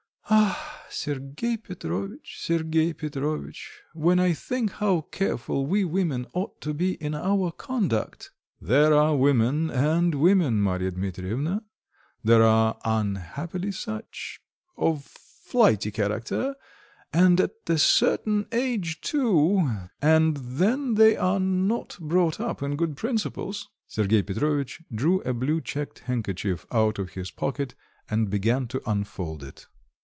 "Ah, 0.33 0.85
Sergei 0.89 1.57
Petrovitch, 1.57 2.37
Sergei 2.39 2.93
Petrovitch, 2.93 3.81
when 3.93 4.17
I 4.17 4.31
think 4.31 4.71
how 4.73 5.01
careful 5.11 5.65
we 5.65 5.83
women 5.83 6.25
ought 6.33 6.61
to 6.61 6.73
be 6.73 6.93
in 7.03 7.13
our 7.13 7.51
conduct!" 7.51 8.31
"There 8.61 8.93
are 8.93 9.13
women 9.17 9.69
and 9.69 10.15
women, 10.15 10.61
Marya 10.61 10.91
Dmitrievna. 10.91 11.65
There 12.23 12.43
are 12.43 12.79
unhappily 12.85 13.73
such... 13.73 14.39
of 14.77 15.03
flighty 15.03 15.91
character... 15.91 16.55
and 17.11 17.41
at 17.41 17.55
a 17.67 17.77
certain 17.77 18.47
age 18.53 19.01
too, 19.01 19.69
and 20.01 20.37
then 20.37 20.93
they 20.95 21.17
are 21.17 21.41
not 21.41 21.97
brought 21.99 22.39
up 22.39 22.63
in 22.63 22.77
good 22.77 22.95
principles." 22.95 23.67
(Sergei 23.85 24.21
Petrovitch 24.21 24.81
drew 24.95 25.19
a 25.23 25.33
blue 25.33 25.59
checked 25.59 25.99
handkerchief 25.99 26.65
out 26.71 26.99
of 26.99 27.11
his 27.15 27.31
pocket 27.31 27.75
and 28.09 28.29
began 28.29 28.65
to 28.69 28.81
unfold 28.89 29.43
it.) 29.43 29.67